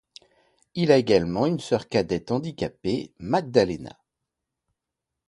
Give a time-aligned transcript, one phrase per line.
[0.73, 3.99] Il a également une sœur cadette handicapée, Magdalena.